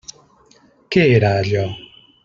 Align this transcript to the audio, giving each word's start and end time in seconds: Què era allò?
Què 0.95 1.03
era 1.19 1.33
allò? 1.43 1.67